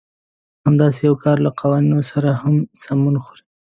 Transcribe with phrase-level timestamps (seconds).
[0.65, 3.43] همداسې يو کار له قوانينو سره هم سمون خوري.